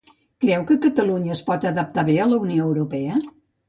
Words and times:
Creu 0.45 0.65
que 0.71 0.77
Catalunya 0.85 1.37
es 1.37 1.43
pot 1.51 1.71
adaptar 1.73 2.09
bé 2.11 2.19
a 2.27 2.31
la 2.35 2.43
Unió 2.49 2.71
Europea? 2.75 3.25